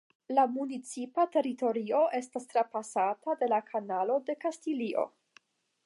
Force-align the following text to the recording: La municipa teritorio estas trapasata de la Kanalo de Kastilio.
La 0.35 0.43
municipa 0.53 1.25
teritorio 1.35 1.99
estas 2.21 2.49
trapasata 2.55 3.37
de 3.43 3.51
la 3.55 3.61
Kanalo 3.71 4.17
de 4.31 4.39
Kastilio. 4.47 5.07